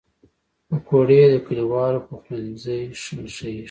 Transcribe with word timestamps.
پکورې 0.67 1.21
د 1.31 1.35
کلیوالو 1.45 2.05
پخلنځی 2.07 2.79
ښيي 3.35 3.57